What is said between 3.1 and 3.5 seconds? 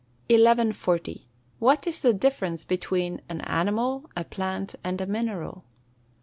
an